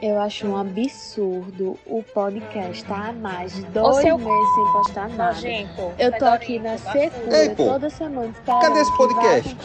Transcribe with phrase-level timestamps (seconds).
[0.00, 4.16] Eu acho um absurdo o podcast tá há mais de dois seu...
[4.16, 5.32] meses sem postar nada.
[5.32, 9.56] Nojento, eu tô aqui na secura toda semana esperando Cadê esse podcast?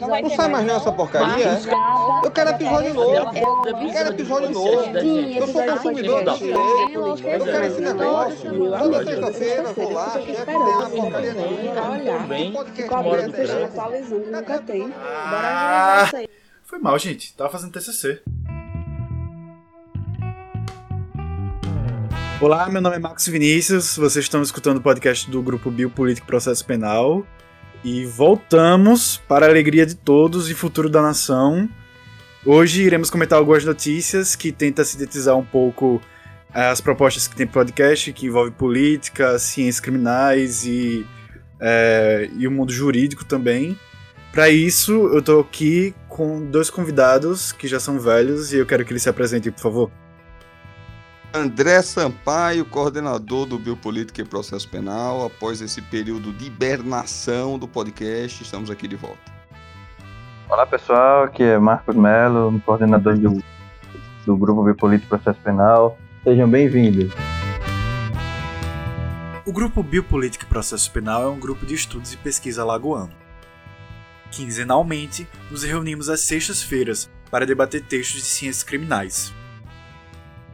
[0.00, 1.46] Não, não sai mais não essa porcaria?
[1.46, 2.26] É?
[2.26, 3.14] Eu quero episódio novo.
[3.14, 4.98] Eu quero episódio novo.
[4.98, 7.26] Eu sou consumidor do direito.
[7.28, 8.78] Eu quero esse negócio.
[8.78, 12.64] Toda sexta-feira vou lá, chefe, tem uma porcaria nenhuma.
[12.64, 13.78] Podcast aberto.
[13.78, 14.88] atualizando, nunca tem.
[14.88, 16.28] Bora ajudar isso aí.
[16.64, 17.32] Foi mal, gente.
[17.36, 18.20] Tava fazendo TCC.
[22.38, 26.66] Olá, meu nome é Marcos Vinícius, vocês estão escutando o podcast do Grupo Biopolítico Processo
[26.66, 27.26] Penal
[27.82, 31.66] e voltamos para a alegria de todos e futuro da nação.
[32.44, 35.98] Hoje iremos comentar algumas notícias que tentam sintetizar um pouco
[36.52, 41.06] eh, as propostas que tem podcast, que envolve política, ciências criminais e,
[41.58, 43.78] é, e o mundo jurídico também.
[44.30, 48.84] Para isso, eu estou aqui com dois convidados que já são velhos e eu quero
[48.84, 50.05] que eles se apresentem, por favor.
[51.36, 55.26] André Sampaio, coordenador do Biopolítica e Processo Penal.
[55.26, 59.20] Após esse período de hibernação do podcast, estamos aqui de volta.
[60.48, 63.42] Olá pessoal, aqui é Marcos Melo, coordenador do,
[64.24, 65.98] do Grupo Biopolítica e Processo Penal.
[66.24, 67.12] Sejam bem-vindos.
[69.44, 73.12] O Grupo Biopolítica e Processo Penal é um grupo de estudos e pesquisa lagoano.
[74.30, 79.34] Quinzenalmente, nos reunimos às sextas-feiras para debater textos de ciências criminais.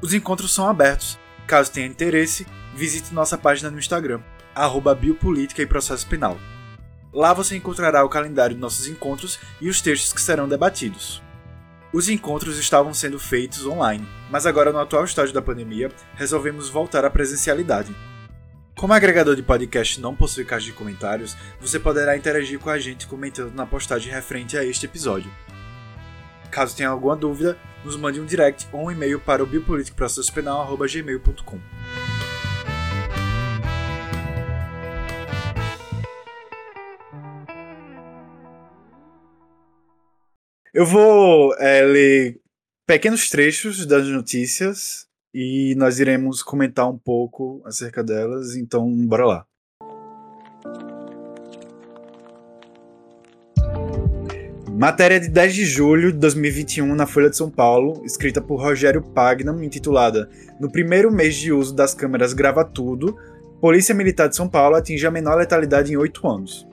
[0.02, 1.16] Os encontros são abertos.
[1.46, 4.20] Caso tenha interesse, visite nossa página no Instagram,
[4.52, 6.36] arroba Biopolítica e Processo Penal.
[7.12, 11.22] Lá você encontrará o calendário de nossos encontros e os textos que serão debatidos.
[11.92, 17.04] Os encontros estavam sendo feitos online, mas agora, no atual estágio da pandemia, resolvemos voltar
[17.04, 17.94] à presencialidade.
[18.76, 23.06] Como agregador de podcast não possui caixa de comentários, você poderá interagir com a gente
[23.06, 25.30] comentando na postagem referente a este episódio.
[26.52, 31.58] Caso tenha alguma dúvida, nos mande um direct ou um e-mail para o biopoliticoprocessopenal.gmail.com.
[40.74, 42.38] Eu vou é, ler
[42.86, 49.46] pequenos trechos das notícias e nós iremos comentar um pouco acerca delas, então bora lá.
[54.82, 59.00] Matéria de 10 de julho de 2021 na Folha de São Paulo, escrita por Rogério
[59.00, 60.28] Pagnam, intitulada
[60.58, 63.16] No primeiro mês de uso das câmeras Grava Tudo,
[63.60, 66.66] Polícia Militar de São Paulo atinge a menor letalidade em 8 anos.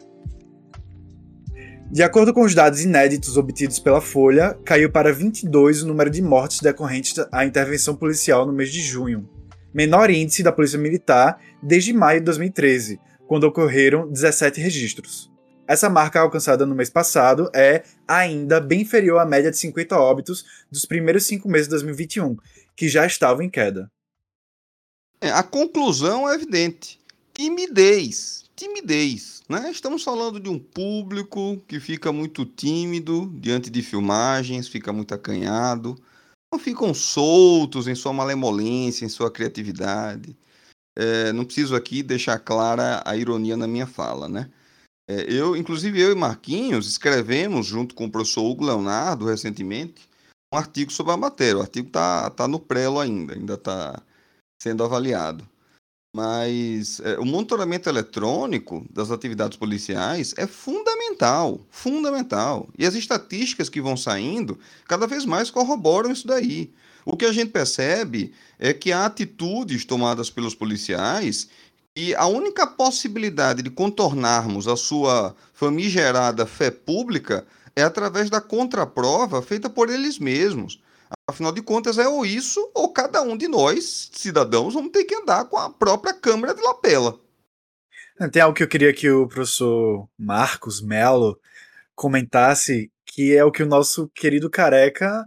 [1.91, 6.23] De acordo com os dados inéditos obtidos pela Folha, caiu para 22 o número de
[6.23, 9.29] mortes decorrentes à intervenção policial no mês de junho,
[9.71, 15.29] menor índice da Polícia Militar desde maio de 2013, quando ocorreram 17 registros.
[15.69, 20.43] Essa marca alcançada no mês passado é ainda bem inferior à média de 50 óbitos
[20.71, 22.35] dos primeiros cinco meses de 2021,
[22.75, 23.87] que já estavam em queda.
[25.21, 26.99] É, a conclusão é evidente:
[27.35, 28.49] timidez.
[28.55, 29.43] Timidez.
[29.47, 29.69] Né?
[29.69, 35.95] Estamos falando de um público que fica muito tímido diante de filmagens, fica muito acanhado,
[36.51, 40.35] não ficam soltos em sua malemolência, em sua criatividade.
[40.97, 44.49] É, não preciso aqui deixar clara a ironia na minha fala, né?
[45.09, 50.07] É, eu, inclusive eu e Marquinhos escrevemos junto com o professor Hugo Leonardo recentemente
[50.53, 51.57] um artigo sobre a matéria.
[51.57, 53.99] O artigo está tá no prelo ainda, ainda está
[54.61, 55.49] sendo avaliado.
[56.15, 62.69] Mas é, o monitoramento eletrônico das atividades policiais é fundamental, fundamental.
[62.77, 66.71] E as estatísticas que vão saindo cada vez mais corroboram isso daí.
[67.03, 71.49] O que a gente percebe é que há atitudes tomadas pelos policiais
[71.95, 77.45] e a única possibilidade de contornarmos a sua famigerada fé pública
[77.75, 80.81] é através da contraprova feita por eles mesmos.
[81.27, 85.15] Afinal de contas, é ou isso, ou cada um de nós, cidadãos, vamos ter que
[85.15, 87.19] andar com a própria câmera de lapela.
[88.31, 91.39] Tem algo que eu queria que o professor Marcos Melo
[91.95, 95.25] comentasse, que é o que o nosso querido careca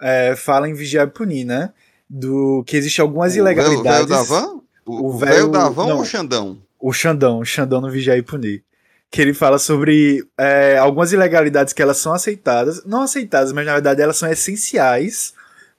[0.00, 1.72] é, fala em Vigiar e Punir, né?
[2.08, 4.30] Do que existe algumas ilegalidades.
[4.30, 4.59] O, o, o, o
[4.90, 6.58] o velho Davão não, ou o Xandão?
[6.78, 8.64] O Xandão, o Xandão no Vigiar e Punir.
[9.10, 13.72] Que ele fala sobre é, algumas ilegalidades que elas são aceitadas, não aceitadas, mas na
[13.72, 15.34] verdade elas são essenciais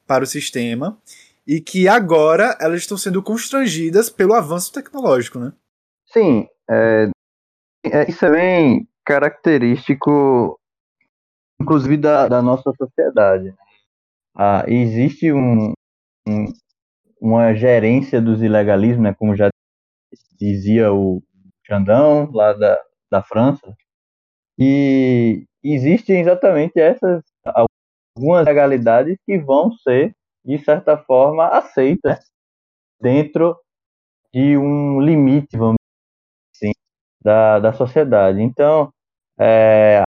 [0.05, 0.97] para o sistema
[1.47, 5.53] e que agora elas estão sendo constrangidas pelo avanço tecnológico, né?
[6.05, 7.09] Sim, é,
[7.85, 10.59] é, isso é bem característico,
[11.59, 13.53] inclusive da, da nossa sociedade.
[14.35, 15.73] Ah, existe um,
[16.27, 16.45] um,
[17.21, 19.49] uma gerência dos ilegalismos, né, como já
[20.39, 21.21] dizia o
[21.65, 22.81] Xandão, lá da,
[23.11, 23.75] da França,
[24.59, 27.23] e existem exatamente essas
[28.15, 32.19] algumas legalidades que vão ser de certa forma, aceita
[32.99, 33.57] dentro
[34.33, 35.77] de um limite, vamos
[36.53, 36.73] dizer assim,
[37.23, 38.41] da, da sociedade.
[38.41, 38.91] Então,
[39.39, 40.03] é, a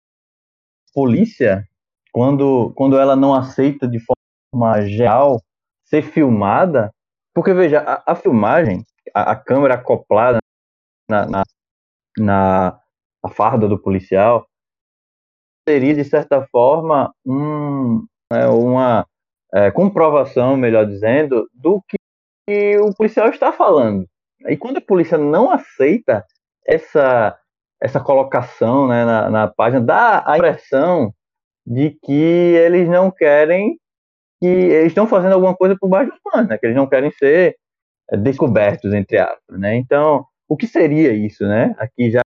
[0.93, 1.67] polícia,
[2.12, 5.40] quando, quando ela não aceita de forma geral
[5.84, 6.90] ser filmada,
[7.34, 10.38] porque veja, a, a filmagem, a, a, câmera acoplada
[11.10, 11.42] na, na,
[12.16, 12.81] na
[13.31, 14.46] farda do policial,
[15.69, 19.06] seria, de certa forma, um, é, uma
[19.52, 24.06] é, comprovação, melhor dizendo, do que o policial está falando.
[24.46, 26.25] E quando a polícia não aceita
[26.66, 27.36] essa,
[27.82, 31.12] essa colocação né, na, na página, dá a impressão
[31.66, 33.78] de que eles não querem
[34.40, 36.58] que eles estão fazendo alguma coisa por baixo dos panos, né?
[36.58, 37.56] Que eles não querem ser
[38.10, 39.76] é, descobertos, entre aspas, né?
[39.76, 41.75] Então, o que seria isso, né?
[41.78, 42.20] Aqui já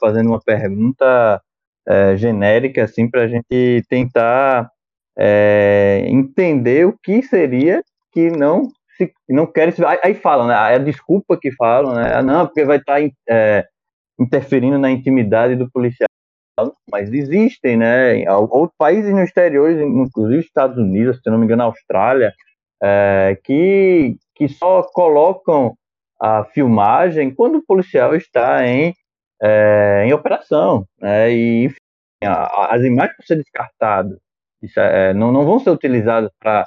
[0.00, 1.40] fazendo uma pergunta
[1.86, 4.70] é, genérica, assim, para a gente tentar
[5.18, 10.54] é, entender o que seria que não se não querem aí, aí falam, né?
[10.54, 12.14] É a desculpa que falam, né?
[12.14, 13.66] Ah, não, porque vai estar tá, é,
[14.18, 16.06] interferindo na intimidade do policial.
[16.90, 18.30] Mas existem, né?
[18.30, 22.32] Outros países no exterior, inclusive Estados Unidos, se não me engano, Austrália,
[22.82, 25.74] é, que, que só colocam
[26.20, 28.94] a filmagem quando o policial está em,
[29.42, 30.86] é, em operação.
[31.00, 31.32] Né?
[31.32, 31.76] E, enfim,
[32.24, 34.18] a, as imagens vão ser descartadas.
[34.62, 36.66] Isso é, não, não vão ser utilizadas para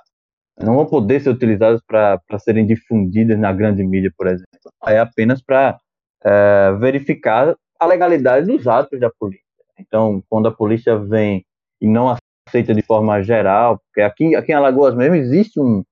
[0.57, 4.47] não vão poder ser utilizadas para serem difundidas na grande mídia, por exemplo.
[4.87, 5.77] É apenas para
[6.23, 9.44] é, verificar a legalidade dos atos da polícia.
[9.79, 11.45] Então, quando a polícia vem
[11.81, 12.15] e não
[12.47, 15.83] aceita de forma geral, porque aqui, aqui em Alagoas mesmo existe um,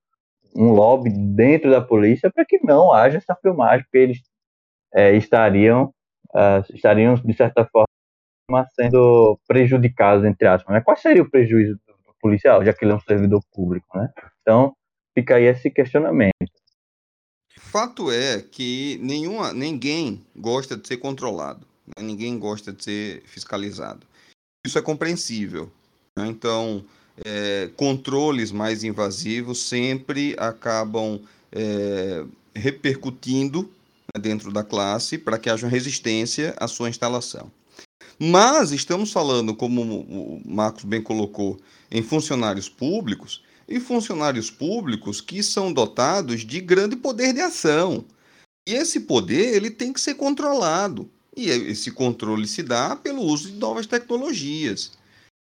[0.56, 4.22] um lobby dentro da polícia para que não haja essa filmagem, porque eles
[4.94, 5.94] é, estariam,
[6.34, 10.74] uh, estariam, de certa forma, sendo prejudicados, entre aspas.
[10.74, 14.10] Mas qual seria o prejuízo do policial, já que ele é um servidor público, né?
[14.42, 14.76] Então,
[15.18, 16.34] fica aí esse questionamento.
[17.58, 22.04] Fato é que nenhuma, ninguém gosta de ser controlado, né?
[22.04, 24.06] ninguém gosta de ser fiscalizado.
[24.66, 25.72] Isso é compreensível.
[26.18, 26.28] Né?
[26.28, 26.84] Então,
[27.24, 31.22] é, controles mais invasivos sempre acabam
[31.52, 32.26] é,
[32.56, 33.64] repercutindo
[34.16, 37.52] né, dentro da classe para que haja resistência à sua instalação.
[38.20, 41.60] Mas estamos falando, como o Marcos bem colocou,
[41.92, 48.06] em funcionários públicos e funcionários públicos que são dotados de grande poder de ação.
[48.68, 51.10] E esse poder ele tem que ser controlado.
[51.36, 54.92] E esse controle se dá pelo uso de novas tecnologias.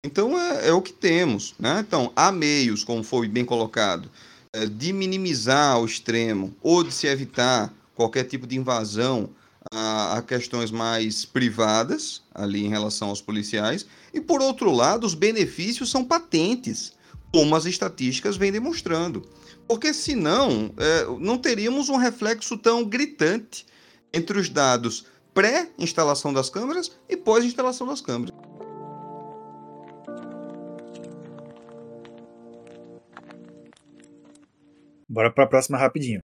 [0.05, 1.55] Então é, é o que temos.
[1.58, 1.85] Né?
[1.87, 4.11] Então, há meios, como foi bem colocado,
[4.52, 9.31] é, de minimizar ao extremo ou de se evitar qualquer tipo de invasão
[9.73, 15.14] a, a, questões mais privadas, ali em relação aos policiais, e por outro lado, os
[15.14, 16.93] benefícios são patentes,
[17.32, 19.29] como as estatísticas vêm demonstrando.
[19.67, 23.67] Porque senão, é, não teríamos um reflexo tão gritante
[24.14, 25.05] entre os dados
[25.38, 28.35] pré-instalação das câmeras e pós-instalação das câmeras.
[35.08, 36.19] Bora para a próxima rapidinho.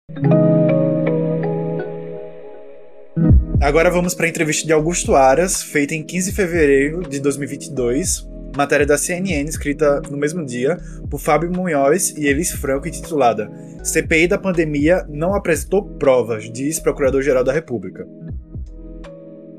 [3.62, 8.28] Agora vamos para a entrevista de Augusto Aras, feita em 15 de fevereiro de 2022,
[8.56, 10.76] matéria da CNN escrita no mesmo dia
[11.08, 13.48] por Fábio Munhoz e Elis Franco, intitulada
[13.84, 18.04] CPI da pandemia não apresentou provas, diz Procurador-Geral da República.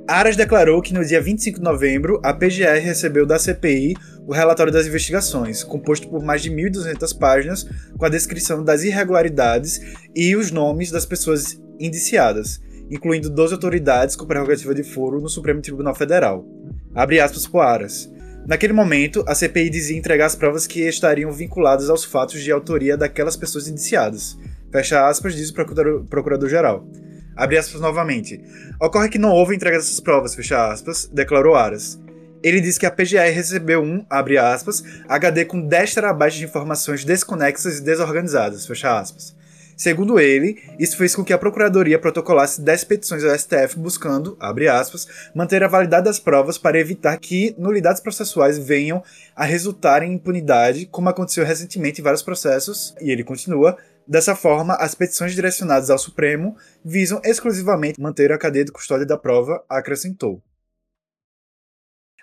[0.07, 3.95] Aras declarou que no dia 25 de novembro, a PGR recebeu da CPI
[4.27, 9.81] o relatório das investigações, composto por mais de 1.200 páginas, com a descrição das irregularidades
[10.15, 15.59] e os nomes das pessoas indiciadas, incluindo 12 autoridades com prerrogativa de foro no Supremo
[15.59, 16.45] Tribunal Federal.
[16.93, 18.07] Abre aspas por Aras.
[18.47, 22.95] Naquele momento, a CPI dizia entregar as provas que estariam vinculadas aos fatos de autoria
[22.95, 24.37] daquelas pessoas indiciadas.
[24.71, 26.87] Fecha aspas, diz o Procurador-Geral.
[27.35, 28.41] Abre aspas novamente.
[28.79, 31.99] Ocorre que não houve entrega dessas provas, fecha aspas, declarou Aras.
[32.41, 37.03] Ele disse que a PGR recebeu um, abre aspas, HD com 10 terabytes de informações
[37.03, 39.35] desconexas e desorganizadas, fecha aspas.
[39.75, 44.69] Segundo ele, isso fez com que a Procuradoria protocolasse 10 petições ao STF buscando, abre
[44.69, 49.03] aspas, manter a validade das provas para evitar que nulidades processuais venham
[49.35, 53.77] a resultar em impunidade, como aconteceu recentemente em vários processos, e ele continua,
[54.07, 59.17] Dessa forma, as petições direcionadas ao Supremo visam exclusivamente manter a cadeia de custódia da
[59.17, 60.43] prova, acrescentou.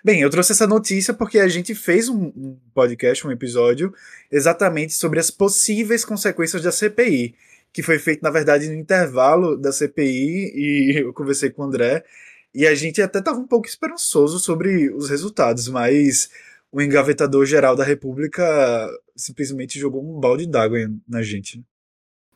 [0.03, 3.93] Bem, eu trouxe essa notícia porque a gente fez um, podcast, um episódio,
[4.31, 7.35] exatamente sobre as possíveis consequências da CPI,
[7.71, 12.03] que foi feito, na verdade, no intervalo da CPI, e eu conversei com o André,
[12.53, 16.29] e a gente até estava um pouco esperançoso sobre os resultados, mas
[16.71, 21.63] o engavetador geral da República simplesmente jogou um balde d'água na gente.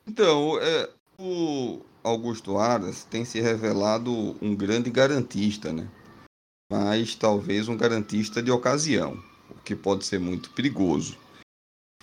[0.08, 0.88] Então, é,
[1.18, 4.10] o Augusto Aras tem se revelado
[4.40, 5.86] um grande garantista, né?
[6.72, 11.18] Mas talvez um garantista de ocasião, o que pode ser muito perigoso.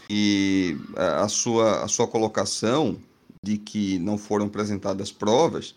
[0.08, 3.02] E a sua, a sua colocação
[3.44, 5.76] de que não foram apresentadas provas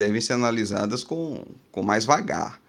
[0.00, 2.60] devem ser analisadas com, com mais vagar.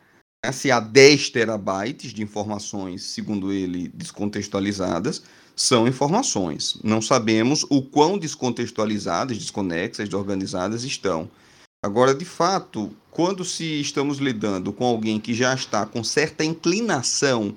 [0.43, 0.51] Né?
[0.51, 5.23] Se há 10 terabytes de informações, segundo ele, descontextualizadas,
[5.57, 6.77] são informações.
[6.83, 11.29] Não sabemos o quão descontextualizadas, desconexas, desorganizadas estão.
[11.83, 17.55] Agora, de fato, quando se estamos lidando com alguém que já está com certa inclinação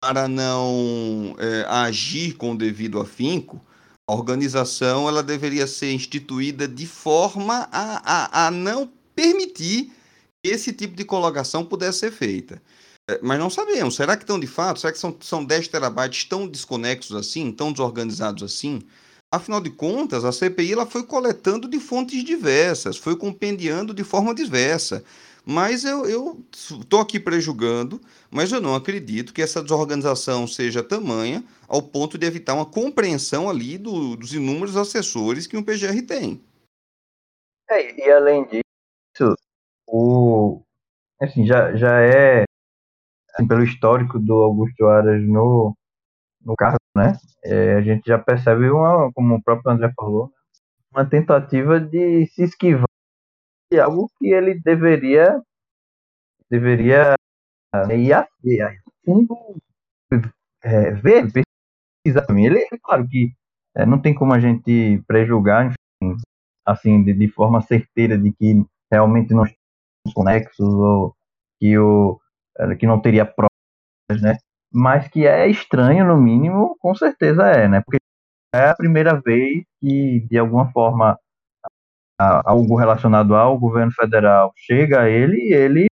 [0.00, 3.60] para não é, agir com o devido afinco,
[4.08, 9.92] a organização ela deveria ser instituída de forma a, a, a não permitir
[10.44, 12.62] que esse tipo de colocação pudesse ser feita.
[13.12, 13.96] É, mas não sabemos.
[13.96, 14.80] Será que estão de fato?
[14.80, 18.82] Será que são, são 10 terabytes tão desconexos assim, tão desorganizados assim?
[19.30, 24.34] Afinal de contas, a CPI ela foi coletando de fontes diversas, foi compendiando de forma
[24.34, 25.04] diversa.
[25.44, 28.00] Mas eu estou aqui prejugando,
[28.30, 33.50] mas eu não acredito que essa desorganização seja tamanha ao ponto de evitar uma compreensão
[33.50, 36.40] ali do, dos inúmeros assessores que um PGR tem.
[37.68, 39.34] É, e além disso,
[39.88, 40.62] o,
[41.20, 42.44] assim, já, já é,
[43.34, 45.76] assim, pelo histórico do Augusto Aras no,
[46.44, 47.14] no cargo, né?
[47.44, 50.30] É, a gente já percebe, uma, como o próprio André falou,
[50.92, 52.86] uma tentativa de se esquivar
[53.72, 55.40] de algo que ele deveria
[56.50, 57.14] deveria
[57.74, 58.70] é, ir a, ir a
[59.04, 59.56] fundo
[60.62, 62.46] é, ver, pesquisar também.
[62.46, 63.32] Ele, claro que
[63.74, 66.16] é, não tem como a gente prejugar, enfim,
[66.66, 69.44] assim, de, de forma certeira de que realmente não
[70.14, 71.16] conexos ou
[71.58, 72.20] que, o,
[72.78, 74.36] que não teria provas, né?
[74.72, 77.82] Mas que é estranho, no mínimo, com certeza é, né?
[77.82, 77.98] Porque
[78.54, 81.18] é a primeira vez que, de alguma forma,
[82.18, 85.86] algo relacionado ao governo federal chega a ele e ele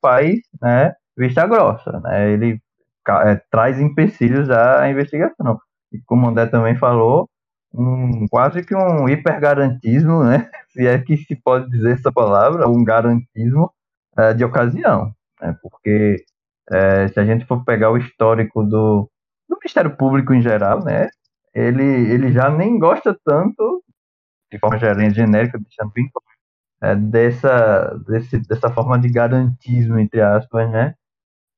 [0.00, 2.32] faz né, vista grossa, né?
[2.32, 2.60] Ele
[3.08, 5.60] é, traz empecilhos à investigação.
[5.92, 7.28] E como o André também falou,
[7.72, 10.50] um, quase que um hipergarantismo, né?
[10.70, 13.70] se é que se pode dizer essa palavra, um garantismo
[14.18, 15.12] é, de ocasião.
[15.40, 15.56] Né?
[15.62, 16.24] Porque
[16.70, 19.10] é, se a gente for pegar o histórico do,
[19.48, 21.08] do Ministério Público em geral, né?
[21.56, 23.82] ele, ele já nem gosta tanto,
[24.52, 26.08] de forma genérica, deixando bem
[26.82, 30.94] é, dessa, desse, dessa forma de garantismo, entre aspas, né?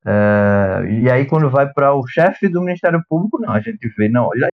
[0.06, 4.08] É, e aí, quando vai para o chefe do Ministério Público, não, a gente vê,
[4.08, 4.48] não, olha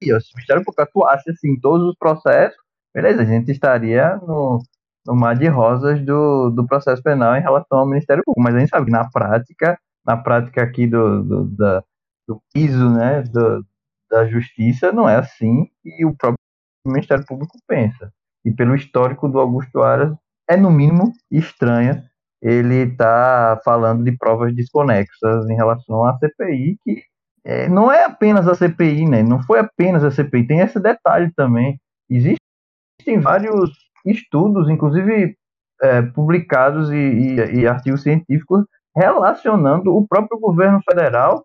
[0.00, 2.56] se o Ministério Público atuasse assim em todos os processos,
[2.94, 4.62] beleza, a gente estaria no,
[5.06, 8.42] no mar de rosas do, do processo penal em relação ao Ministério Público.
[8.42, 11.84] Mas a gente sabe que na prática, na prática aqui do, do, da,
[12.26, 13.64] do piso né, do,
[14.10, 16.38] da justiça, não é assim que o próprio
[16.86, 18.12] Ministério Público pensa.
[18.44, 20.14] E pelo histórico do Augusto Aras,
[20.48, 22.04] é no mínimo estranha
[22.44, 27.02] ele está falando de provas desconexas em relação à CPI, que
[27.42, 29.22] é, não é apenas a CPI, né?
[29.22, 31.80] Não foi apenas a CPI, tem esse detalhe também.
[32.10, 33.70] Existem vários
[34.04, 35.36] estudos, inclusive
[35.82, 41.42] é, publicados e, e, e, artigos científicos relacionando o próprio governo federal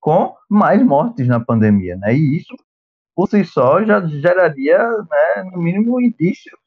[0.00, 2.14] com mais mortes na pandemia, né?
[2.14, 2.54] E isso
[3.16, 6.58] por si só já geraria, né, no mínimo, indícios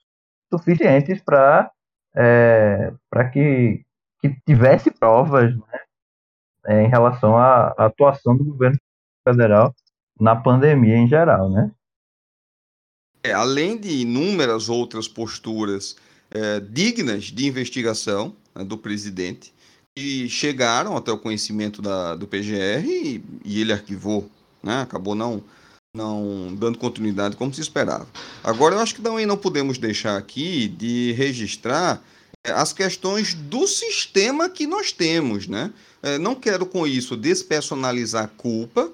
[0.51, 1.69] suficientes para
[2.15, 3.85] é, para que,
[4.19, 5.79] que tivesse provas né,
[6.65, 8.77] é, em relação à, atuação do governo
[9.27, 9.73] federal
[10.19, 11.71] na pandemia em geral, né?
[13.27, 15.97] É, além de inúmeras outras posturas
[16.31, 19.53] é, dignas de investigação né, do presidente,
[19.93, 24.29] que chegaram até o conhecimento da, do PGR e, e ele arquivou,
[24.63, 24.81] né?
[24.81, 25.43] acabou não,
[25.93, 28.07] não dando continuidade como se esperava.
[28.41, 32.01] Agora, eu acho que também não podemos deixar aqui de registrar
[32.45, 35.73] é, as questões do sistema que nós temos, né?
[36.01, 38.89] É, não quero com isso despersonalizar a culpa,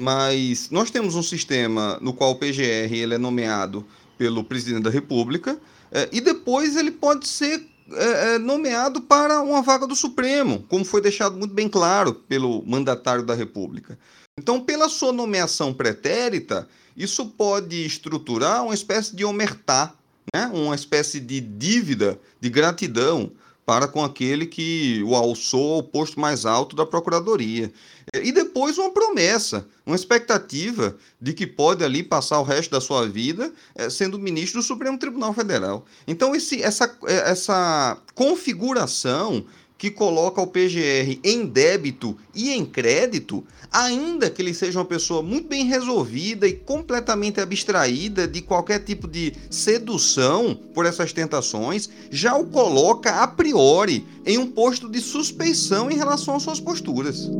[0.00, 3.84] mas nós temos um sistema no qual o PGR ele é nomeado
[4.16, 5.60] pelo presidente da República
[5.92, 10.84] é, e depois ele pode ser é, é, nomeado para uma vaga do Supremo, como
[10.84, 13.98] foi deixado muito bem claro pelo mandatário da República.
[14.38, 19.92] Então, pela sua nomeação pretérita, isso pode estruturar uma espécie de omertá,
[20.34, 20.46] né?
[20.54, 23.32] uma espécie de dívida de gratidão
[23.64, 27.72] para com aquele que o alçou ao posto mais alto da Procuradoria.
[28.14, 33.08] E depois uma promessa, uma expectativa de que pode ali passar o resto da sua
[33.08, 35.86] vida é, sendo ministro do Supremo Tribunal Federal.
[36.08, 39.44] Então, esse, essa, eh, essa configuração
[39.80, 45.22] que coloca o PGR em débito e em crédito, ainda que ele seja uma pessoa
[45.22, 52.36] muito bem resolvida e completamente abstraída de qualquer tipo de sedução por essas tentações, já
[52.36, 57.30] o coloca a priori em um posto de suspeição em relação às suas posturas.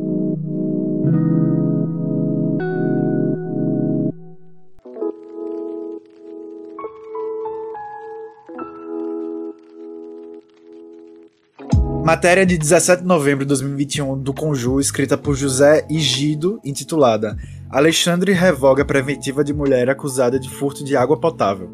[12.11, 17.37] Matéria de 17 de novembro de 2021 do Conju, escrita por José Igido, intitulada
[17.69, 21.71] Alexandre revoga preventiva de mulher acusada de furto de água potável.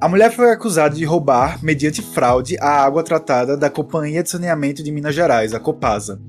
[0.00, 4.82] A mulher foi acusada de roubar, mediante fraude, a água tratada da Companhia de Saneamento
[4.82, 6.20] de Minas Gerais, a Copasa.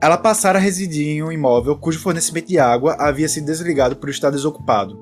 [0.00, 4.08] Ela passara a residir em um imóvel cujo fornecimento de água havia sido desligado por
[4.08, 4.98] estar desocupado.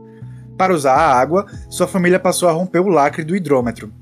[0.58, 3.92] Para usar a água, sua família passou a romper o lacre do hidrômetro,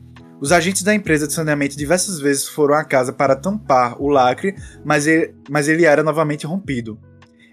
[0.41, 4.55] os agentes da empresa de saneamento diversas vezes foram à casa para tampar o lacre,
[4.85, 6.99] mas ele, mas ele era novamente rompido.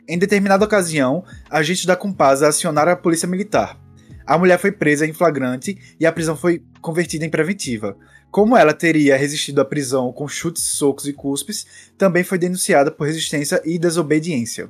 [0.07, 3.77] Em determinada ocasião, agentes da Compasa acionaram a polícia militar.
[4.25, 7.97] A mulher foi presa em flagrante e a prisão foi convertida em preventiva.
[8.31, 13.05] Como ela teria resistido à prisão com chutes, socos e cuspes, também foi denunciada por
[13.05, 14.69] resistência e desobediência.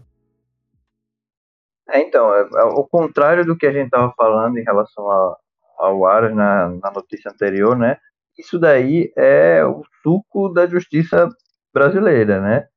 [1.90, 5.38] É, então, é, é, ao contrário do que a gente estava falando em relação a,
[5.78, 6.00] ao
[6.34, 7.98] na, na notícia anterior, né?
[8.38, 11.28] Isso daí é o suco da justiça
[11.74, 12.68] brasileira, né?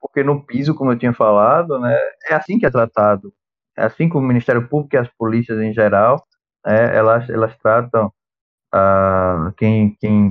[0.00, 1.96] Porque no piso, como eu tinha falado, né,
[2.30, 3.32] é assim que é tratado.
[3.76, 6.24] É assim que o Ministério Público e as polícias em geral,
[6.66, 8.12] né, elas, elas tratam
[8.72, 10.30] ah, quem quem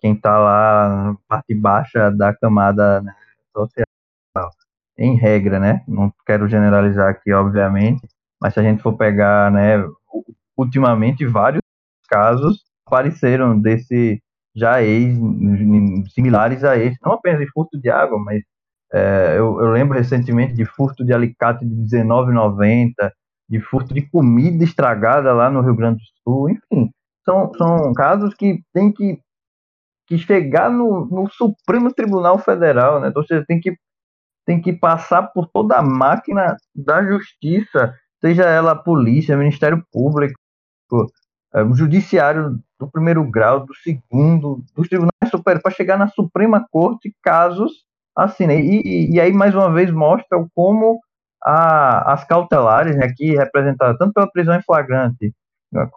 [0.00, 3.14] quem está lá na parte baixa da camada né,
[3.54, 3.86] social.
[4.98, 5.82] Em regra, né?
[5.88, 8.06] Não quero generalizar aqui, obviamente,
[8.40, 9.78] mas se a gente for pegar, né,
[10.56, 11.62] ultimamente vários
[12.08, 14.20] casos apareceram desse
[14.54, 15.16] já ex,
[16.12, 18.42] similares a esse, não apenas de furto de água, mas
[18.92, 22.92] é, eu, eu, lembro recentemente de furto de alicate de R$19,90,
[23.48, 26.90] de furto de comida estragada lá no Rio Grande do Sul, enfim,
[27.24, 29.20] são, são casos que tem que,
[30.08, 33.08] que chegar no, no Supremo Tribunal Federal, né?
[33.08, 33.76] Então, você tem que,
[34.44, 40.39] tem que passar por toda a máquina da justiça, seja ela polícia, Ministério Público,
[41.54, 46.66] é, o judiciário do primeiro grau, do segundo, dos tribunais superiores, para chegar na Suprema
[46.70, 47.84] Corte casos
[48.16, 48.60] assim, né?
[48.60, 51.00] E, e, e aí, mais uma vez, mostra como
[51.42, 55.34] a, as cautelares, né, aqui representadas tanto pela prisão em flagrante,
[55.72, 55.88] né,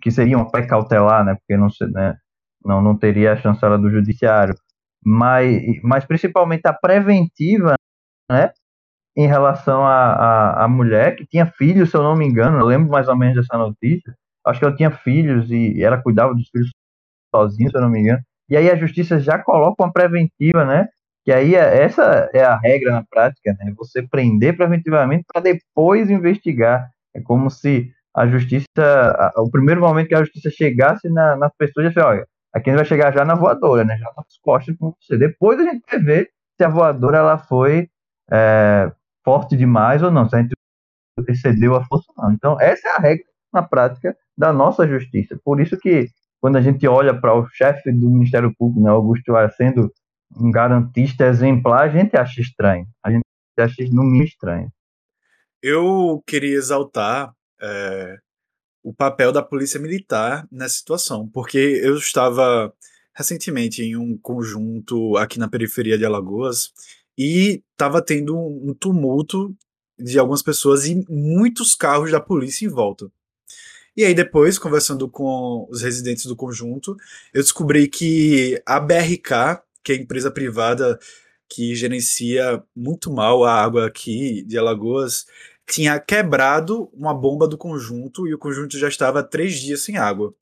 [0.00, 2.16] que seria uma pré-cautelar, né, porque não, né,
[2.64, 4.54] não, não teria a chancela do judiciário,
[5.04, 7.74] mas, mas principalmente a preventiva,
[8.30, 8.52] né,
[9.16, 13.08] em relação à mulher que tinha filhos, se eu não me engano, eu lembro mais
[13.08, 14.14] ou menos dessa notícia,
[14.46, 16.70] acho que ela tinha filhos e ela cuidava dos filhos
[17.34, 18.20] sozinha, se eu não me engano.
[18.48, 20.88] E aí a justiça já coloca uma preventiva, né?
[21.24, 23.72] Que aí é, essa é a regra na prática, né?
[23.76, 26.90] Você prender preventivamente para depois investigar.
[27.14, 31.52] É como se a justiça, a, o primeiro momento que a justiça chegasse na, nas
[31.56, 33.96] pessoas, já olha, aqui a gente vai chegar já na voadora, né?
[33.98, 35.16] Já nas costas com você.
[35.16, 37.88] Depois a gente vai ver se a voadora ela foi
[38.32, 38.90] é,
[39.24, 40.54] forte demais ou não, se a gente
[41.28, 42.32] excedeu a força ou não.
[42.32, 45.38] Então, essa é a regra na prática da nossa justiça.
[45.44, 46.08] Por isso que
[46.40, 49.92] quando a gente olha para o chefe do Ministério Público, né, Augusto Aras, sendo
[50.36, 52.86] um garantista exemplar, a gente acha estranho.
[53.04, 53.24] A gente
[53.58, 54.72] acha no mínimo estranho.
[55.62, 58.16] Eu queria exaltar é,
[58.82, 62.72] o papel da polícia militar nessa situação, porque eu estava
[63.14, 66.72] recentemente em um conjunto aqui na periferia de Alagoas
[67.18, 69.54] e estava tendo um tumulto
[69.98, 73.10] de algumas pessoas e muitos carros da polícia em volta.
[74.00, 76.96] E aí depois, conversando com os residentes do conjunto,
[77.34, 80.98] eu descobri que a BRK, que é a empresa privada
[81.46, 85.26] que gerencia muito mal a água aqui de Alagoas,
[85.68, 90.32] tinha quebrado uma bomba do conjunto e o conjunto já estava três dias sem água.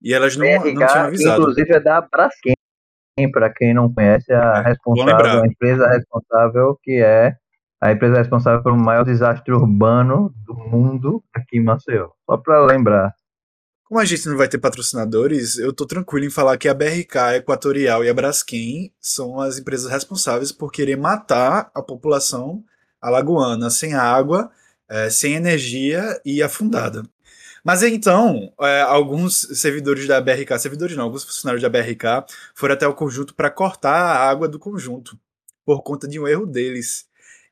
[0.00, 1.40] E elas não, BRK, não tinham avisado.
[1.40, 2.54] Inclusive é da Braskem,
[3.32, 7.34] para quem não conhece, a é, responsável, a empresa responsável que é
[7.80, 12.10] a empresa responsável pelo maior desastre urbano do mundo aqui em Maceió.
[12.28, 13.14] Só para lembrar.
[13.84, 17.16] Como a gente não vai ter patrocinadores, eu tô tranquilo em falar que a BRK,
[17.16, 22.62] a Equatorial e a Braskem são as empresas responsáveis por querer matar a população
[23.00, 24.50] alagoana sem água,
[24.90, 27.02] é, sem energia e afundada.
[27.64, 32.86] Mas então, é, alguns servidores da BRK, servidores não, alguns funcionários da BRK foram até
[32.86, 35.18] o conjunto para cortar a água do conjunto,
[35.64, 37.07] por conta de um erro deles.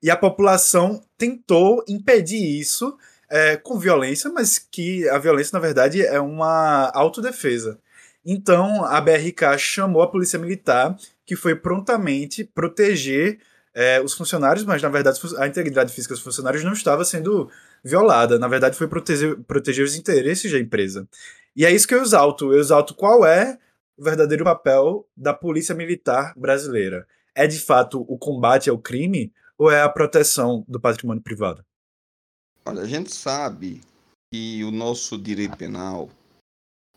[0.06, 2.96] E a população tentou impedir isso
[3.28, 7.80] é, com violência, mas que a violência, na verdade, é uma autodefesa.
[8.24, 13.40] Então, a BRK chamou a Polícia Militar, que foi prontamente proteger
[13.74, 17.50] é, os funcionários, mas na verdade a integridade física dos funcionários não estava sendo
[17.82, 18.38] violada.
[18.38, 21.08] Na verdade, foi proteger, proteger os interesses da empresa.
[21.56, 22.52] E é isso que eu exalto.
[22.52, 23.58] Eu exalto qual é
[23.98, 27.08] o verdadeiro papel da Polícia Militar brasileira.
[27.34, 31.64] É de fato o combate ao crime ou é a proteção do patrimônio privado?
[32.64, 33.80] Olha, a gente sabe
[34.32, 36.10] que o nosso direito penal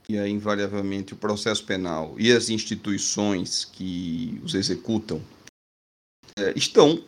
[0.10, 5.22] e aí invariavelmente o processo penal e as instituições que os executam
[6.36, 7.04] é, estão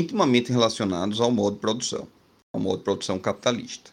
[0.00, 2.08] intimamente relacionados ao modo de produção,
[2.54, 3.90] ao modo de produção capitalista.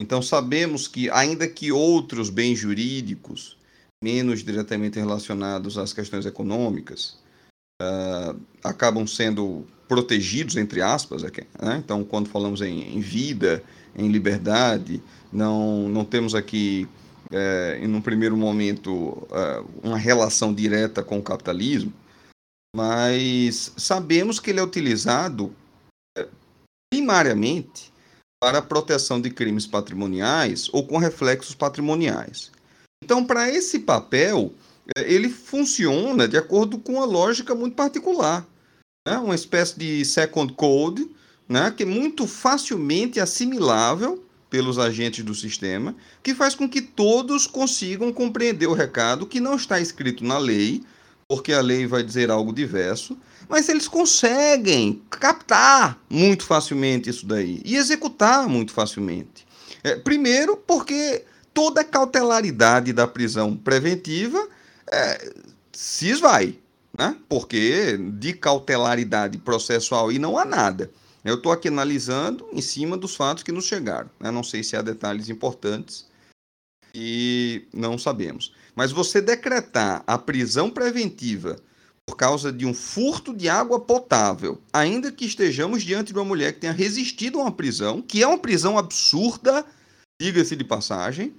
[0.00, 3.56] Então sabemos que, ainda que outros bens jurídicos,
[4.02, 7.16] menos diretamente relacionados às questões econômicas,
[7.80, 11.80] uh, acabam sendo protegidos, entre aspas, aqui, né?
[11.84, 13.62] então quando falamos em, em, vida,
[13.96, 16.88] em liberdade, não, não temos aqui,
[17.30, 21.92] é, em um primeiro momento, é, uma relação direta com o capitalismo,
[22.74, 25.54] mas sabemos que ele é utilizado
[26.16, 26.26] é,
[26.92, 27.92] primariamente
[28.42, 32.50] para a proteção de crimes patrimoniais ou com reflexos patrimoniais.
[33.02, 34.52] Então, para esse papel,
[34.96, 38.46] é, ele funciona de acordo com uma lógica muito particular,
[39.06, 39.18] né?
[39.18, 41.08] uma espécie de second code,
[41.48, 41.70] né?
[41.70, 48.12] que é muito facilmente assimilável pelos agentes do sistema, que faz com que todos consigam
[48.12, 50.82] compreender o recado que não está escrito na lei,
[51.28, 57.60] porque a lei vai dizer algo diverso, mas eles conseguem captar muito facilmente isso daí
[57.64, 59.46] e executar muito facilmente.
[59.82, 64.48] É, primeiro, porque toda a cautelaridade da prisão preventiva
[64.90, 65.32] é,
[65.72, 66.58] se esvai,
[66.98, 67.16] né?
[67.28, 70.90] porque de cautelaridade processual e não há nada.
[71.24, 74.10] Eu estou aqui analisando em cima dos fatos que nos chegaram.
[74.20, 74.30] Né?
[74.30, 76.06] Não sei se há detalhes importantes
[76.94, 78.52] e não sabemos.
[78.76, 81.56] Mas você decretar a prisão preventiva
[82.06, 86.52] por causa de um furto de água potável, ainda que estejamos diante de uma mulher
[86.52, 89.64] que tenha resistido a uma prisão, que é uma prisão absurda,
[90.20, 91.34] diga-se de passagem,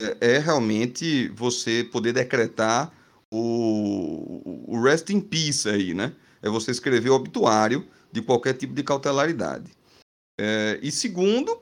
[0.00, 2.92] é, é realmente você poder decretar
[3.36, 6.12] o, o rest in peace aí, né?
[6.42, 9.70] É você escrever o obituário de qualquer tipo de cautelaridade.
[10.40, 11.58] É, e segundo,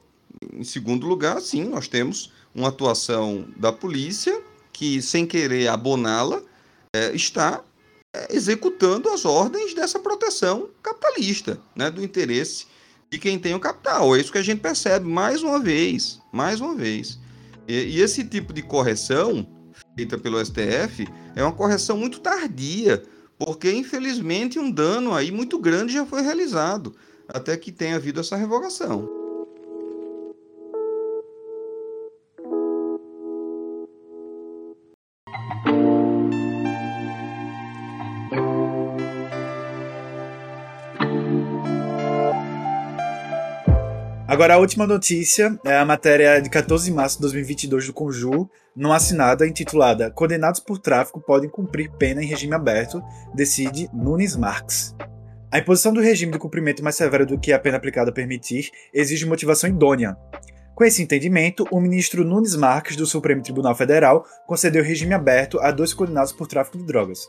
[0.53, 4.41] em segundo lugar, sim, nós temos uma atuação da polícia
[4.73, 6.43] que, sem querer aboná-la,
[6.95, 7.63] é, está
[8.15, 12.67] é, executando as ordens dessa proteção capitalista, né, do interesse
[13.11, 14.15] de quem tem o capital.
[14.15, 17.19] É isso que a gente percebe mais uma vez, mais uma vez.
[17.67, 19.47] E, e esse tipo de correção
[19.97, 23.03] feita pelo STF é uma correção muito tardia,
[23.39, 26.95] porque infelizmente um dano aí muito grande já foi realizado
[27.29, 29.25] até que tenha havido essa revogação.
[44.35, 48.51] Agora, a última notícia é a matéria de 14 de março de 2022 do Conjur,
[48.77, 53.03] não assinada, intitulada Condenados por tráfico podem cumprir pena em regime aberto,
[53.35, 54.95] decide Nunes Marques.
[55.51, 59.25] A imposição do regime de cumprimento mais severo do que a pena aplicada permitir exige
[59.25, 60.17] motivação idônea.
[60.75, 65.71] Com esse entendimento, o ministro Nunes Marques, do Supremo Tribunal Federal, concedeu regime aberto a
[65.71, 67.29] dois condenados por tráfico de drogas.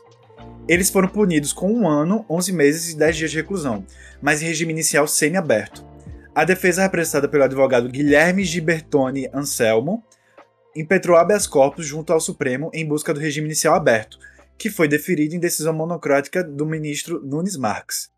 [0.66, 3.86] Eles foram punidos com um ano, 11 meses e 10 dias de reclusão,
[4.20, 5.86] mas em regime inicial semi-aberto.
[6.34, 10.02] A defesa, representada pelo advogado Guilherme Gibertoni Anselmo,
[10.76, 14.18] impetrou habeas corpus junto ao Supremo em busca do regime inicial aberto,
[14.58, 18.10] que foi deferido em decisão monocrática do ministro Nunes Marques.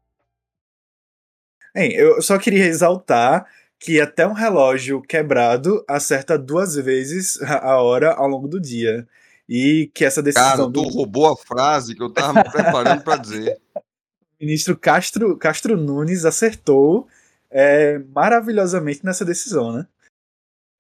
[1.75, 3.47] Bem, eu só queria exaltar
[3.79, 9.07] que até um relógio quebrado acerta duas vezes a hora ao longo do dia.
[9.49, 10.51] E que essa decisão.
[10.51, 10.83] Cara, tu do...
[10.83, 13.59] roubou a frase que eu tava me preparando para dizer.
[13.75, 13.81] O
[14.45, 17.07] ministro Castro, Castro Nunes acertou
[17.51, 19.87] é, maravilhosamente nessa decisão, né?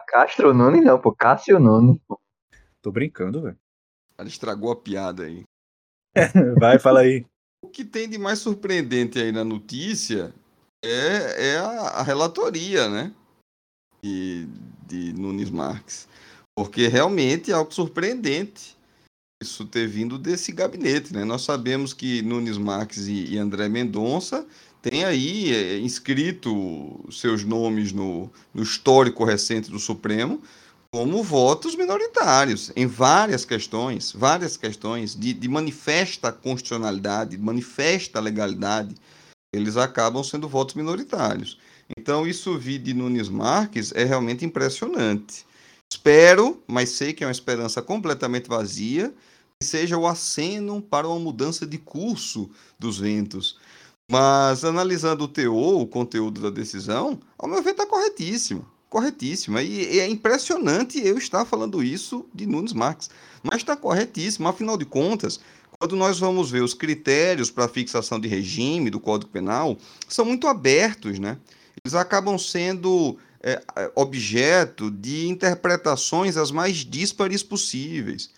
[0.09, 2.01] Castro Nunes não, pô, Cássio Nunes.
[2.81, 3.59] Tô brincando, velho.
[4.16, 5.44] Ela estragou a piada aí.
[6.59, 7.27] Vai, fala aí.
[7.62, 10.33] O que tem de mais surpreendente aí na notícia
[10.83, 13.14] é, é a, a relatoria, né?
[14.03, 14.47] De,
[14.87, 16.09] de Nunes Marques.
[16.57, 18.78] Porque realmente é algo surpreendente
[19.40, 21.24] isso ter vindo desse gabinete, né?
[21.24, 24.44] Nós sabemos que Nunes Marques e, e André Mendonça
[24.83, 30.42] tem aí é, inscrito seus nomes no, no histórico recente do Supremo
[30.92, 38.94] como votos minoritários em várias questões, várias questões de, de manifesta constitucionalidade, de manifesta legalidade,
[39.55, 41.59] eles acabam sendo votos minoritários.
[41.96, 45.46] Então, isso vi de Nunes Marques é realmente impressionante.
[46.09, 49.14] Espero, mas sei que é uma esperança completamente vazia,
[49.61, 53.59] que seja o aceno para uma mudança de curso dos ventos.
[54.11, 58.66] Mas analisando o teor, o conteúdo da decisão, ao meu ver está corretíssimo.
[58.88, 59.59] Corretíssimo.
[59.59, 63.11] E, e, é impressionante eu estar falando isso de Nunes Marques.
[63.42, 64.49] Mas está corretíssimo.
[64.49, 65.38] Afinal de contas,
[65.79, 69.77] quando nós vamos ver os critérios para fixação de regime do Código Penal,
[70.09, 71.37] são muito abertos, né?
[71.85, 73.62] Eles acabam sendo é,
[73.94, 78.31] objeto de interpretações as mais díspares possíveis.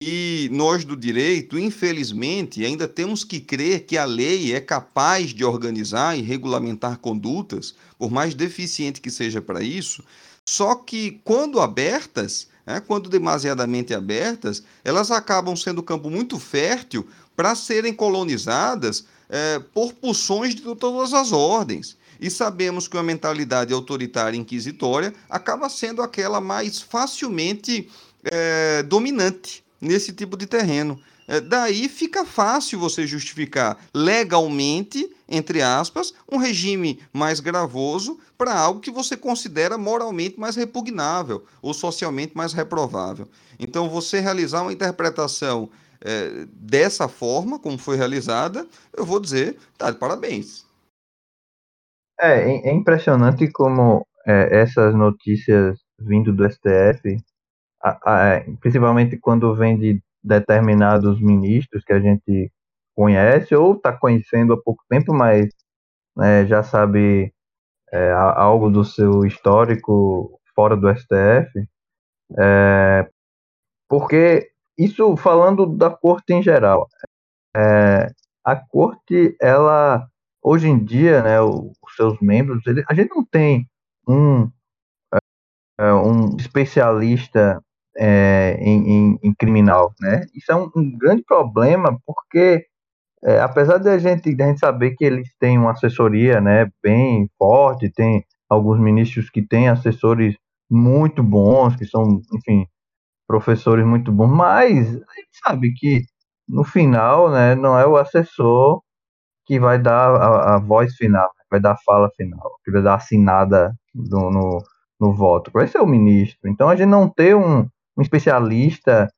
[0.00, 5.42] E nós do direito, infelizmente, ainda temos que crer que a lei é capaz de
[5.42, 10.04] organizar e regulamentar condutas, por mais deficiente que seja para isso,
[10.48, 17.54] só que quando abertas, né, quando demasiadamente abertas, elas acabam sendo campo muito fértil para
[17.54, 21.96] serem colonizadas é, por pulsões de todas as ordens.
[22.20, 27.88] E sabemos que uma mentalidade autoritária inquisitória acaba sendo aquela mais facilmente
[28.24, 31.00] é, dominante nesse tipo de terreno.
[31.28, 38.80] É, daí fica fácil você justificar legalmente, entre aspas, um regime mais gravoso para algo
[38.80, 43.28] que você considera moralmente mais repugnável ou socialmente mais reprovável.
[43.58, 45.68] Então, você realizar uma interpretação
[46.00, 50.65] é, dessa forma, como foi realizada, eu vou dizer, tá parabéns.
[52.20, 57.18] É, é impressionante como é, essas notícias vindo do STF
[57.82, 62.50] a, a, principalmente quando vem de determinados ministros que a gente
[62.94, 65.48] conhece ou está conhecendo há pouco tempo, mas
[66.16, 67.32] né, já sabe
[67.92, 71.68] é, algo do seu histórico fora do STF,
[72.38, 73.08] é,
[73.88, 76.88] porque isso falando da corte em geral,
[77.56, 78.08] é,
[78.44, 80.08] a corte, ela
[80.46, 83.68] hoje em dia, né, os seus membros, ele, a gente não tem
[84.08, 84.48] um
[85.78, 87.60] é, um especialista
[87.96, 90.24] é, em, em, em, criminal, né?
[90.34, 92.64] Isso é um, um grande problema porque
[93.24, 97.28] é, apesar de a gente, a gente saber que eles têm uma assessoria, né, bem
[97.36, 100.36] forte, tem alguns ministros que têm assessores
[100.70, 102.66] muito bons, que são, enfim,
[103.26, 106.02] professores muito bons, mas a gente sabe que
[106.48, 108.80] no final, né, não é o assessor
[109.46, 112.94] que vai dar a, a voz final, vai dar a fala final, que vai dar
[112.94, 114.62] assinada do, no,
[115.00, 116.48] no voto, vai ser o ministro.
[116.50, 117.60] Então a gente não ter um,
[117.96, 119.08] um especialista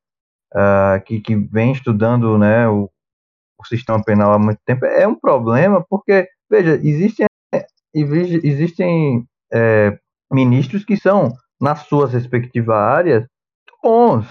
[0.54, 2.90] uh, que, que vem estudando né, o,
[3.58, 7.26] o sistema penal há muito tempo é um problema, porque, veja, existem,
[7.94, 9.98] existem é,
[10.30, 14.26] ministros que são, nas suas respectivas áreas, muito bons,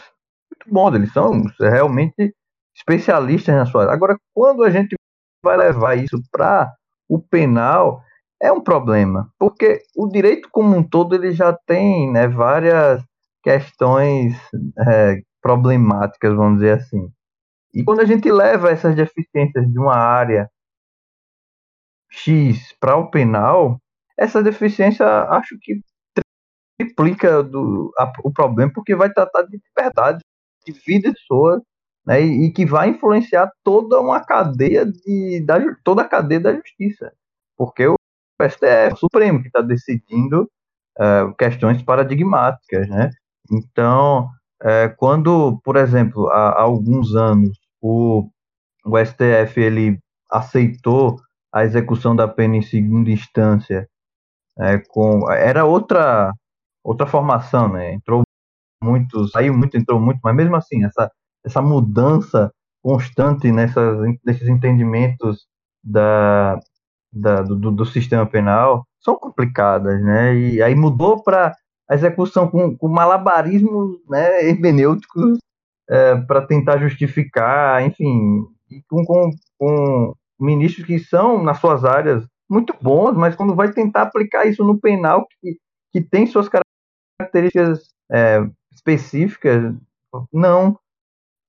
[0.52, 2.34] muito bons, eles são realmente
[2.76, 3.94] especialistas na sua área.
[3.94, 4.96] Agora, quando a gente
[5.44, 6.74] vai levar isso para
[7.10, 8.02] o penal,
[8.42, 13.04] é um problema, porque o direito como um todo ele já tem né, várias
[13.42, 14.36] questões
[14.88, 17.10] é, problemáticas, vamos dizer assim.
[17.74, 20.50] E quando a gente leva essas deficiências de uma área
[22.10, 23.80] X para o penal,
[24.18, 25.80] essa deficiência acho que
[26.78, 30.24] triplica do, a, o problema, porque vai tratar de liberdade,
[30.66, 31.62] de vida de pessoas,
[32.08, 37.12] né, e, que vai influenciar toda uma cadeia de da, toda a cadeia da justiça,
[37.58, 37.96] porque o
[38.42, 40.50] STF, o Supremo, que está decidindo
[40.98, 43.10] uh, questões paradigmáticas, né?
[43.52, 44.30] Então,
[44.62, 48.30] é, quando, por exemplo, há, há, alguns anos o,
[48.86, 50.00] o STF ele
[50.32, 51.18] aceitou
[51.54, 53.88] a execução da pena em segunda instância,
[54.60, 56.34] é, com, era outra
[56.84, 57.94] outra formação, né?
[57.94, 58.24] Entrou
[58.82, 61.12] muito, saiu muito, entrou muito, mas mesmo assim essa
[61.48, 62.52] essa mudança
[62.84, 65.48] constante nessas, nesses entendimentos
[65.84, 66.60] da,
[67.12, 70.36] da do, do sistema penal são complicadas, né?
[70.36, 71.54] E aí mudou para
[71.90, 75.40] a execução com, com malabarismos né, hermenêuticos
[75.90, 78.46] é, para tentar justificar, enfim,
[78.90, 84.04] com, com, com ministros que são, nas suas áreas, muito bons, mas quando vai tentar
[84.04, 85.58] aplicar isso no penal, que,
[85.92, 88.40] que tem suas características é,
[88.72, 89.74] específicas,
[90.32, 90.78] não.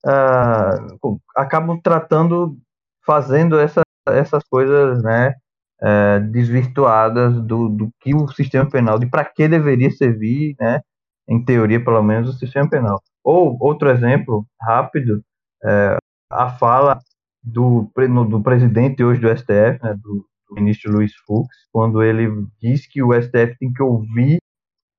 [0.09, 2.57] Uh, acabam tratando,
[3.05, 5.35] fazendo essa, essas coisas, né,
[5.81, 10.81] é, desvirtuadas do, do que o sistema penal, de para que deveria servir, né,
[11.29, 13.01] em teoria, pelo menos, o sistema penal.
[13.23, 15.23] Ou, outro exemplo rápido,
[15.65, 15.97] é,
[16.31, 16.99] a fala
[17.43, 17.91] do,
[18.29, 23.03] do presidente hoje do STF, né, do, do ministro Luiz Fux, quando ele diz que
[23.03, 24.39] o STF tem que ouvir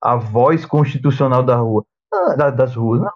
[0.01, 3.01] a voz constitucional da rua, ah, das ruas.
[3.01, 3.11] Não,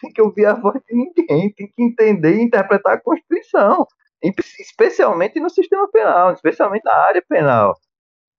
[0.00, 3.86] tem que ouvir a voz de ninguém, tem que entender e interpretar a Constituição
[4.60, 7.74] especialmente no sistema penal, especialmente na área penal.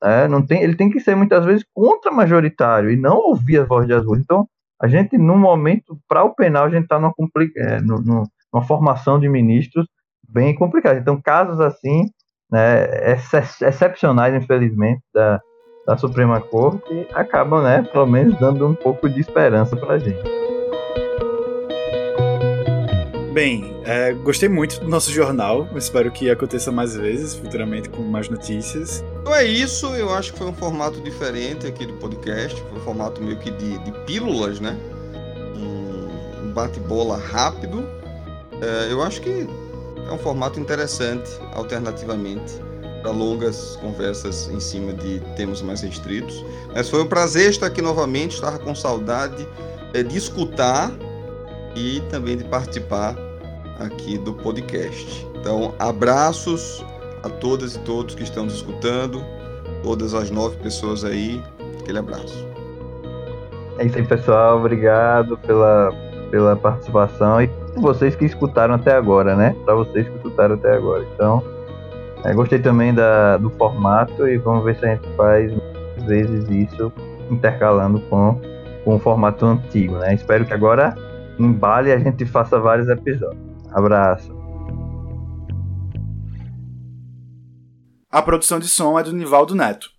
[0.04, 3.88] É, não tem, ele tem que ser muitas vezes contra-majoritário e não ouvir a voz
[3.88, 4.20] das ruas.
[4.20, 4.48] Então,
[4.82, 7.14] A gente, no momento, para o penal, a gente está numa,
[7.58, 9.86] é, numa formação de ministros
[10.28, 11.00] bem complicada.
[11.00, 12.06] Então, casos assim,
[12.50, 15.42] né, ex excepcionais, infelizmente, da,
[15.86, 20.39] da Suprema Corte, acabam, né, pelo menos, dando um pouco de esperança para a gente.
[23.40, 25.66] Bem, é, gostei muito do nosso jornal.
[25.74, 29.02] Espero que aconteça mais vezes, futuramente, com mais notícias.
[29.22, 29.88] Então é isso.
[29.96, 32.62] Eu acho que foi um formato diferente aqui do podcast.
[32.64, 34.78] Foi um formato meio que de, de pílulas, né?
[35.56, 37.88] Um bate-bola rápido.
[38.62, 39.48] É, eu acho que
[40.10, 42.56] é um formato interessante, alternativamente,
[43.02, 46.44] para longas conversas em cima de temas mais restritos.
[46.76, 48.34] Mas foi um prazer estar aqui novamente.
[48.34, 49.48] Estava com saudade
[49.94, 50.92] é, de escutar
[51.74, 53.29] e também de participar
[53.80, 55.28] aqui do podcast.
[55.36, 56.86] Então, abraços
[57.24, 59.24] a todas e todos que estão nos escutando,
[59.84, 61.42] todas as nove pessoas aí,
[61.80, 62.48] aquele abraço.
[63.78, 64.58] É isso aí, pessoal.
[64.58, 65.92] Obrigado pela,
[66.30, 69.56] pela participação e vocês que escutaram até agora, né?
[69.66, 71.06] Para vocês que escutaram até agora.
[71.14, 71.44] Então,
[72.26, 76.50] é, gostei também da, do formato e vamos ver se a gente faz mais vezes
[76.50, 76.92] isso
[77.32, 78.42] intercalando com,
[78.84, 80.14] com o formato antigo, né?
[80.14, 80.96] Espero que agora
[81.38, 83.49] embale e a gente faça vários episódios.
[83.72, 84.38] Abraço.
[88.10, 89.92] A produção de som é do Nivaldo Neto.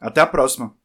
[0.00, 0.77] Até a próxima.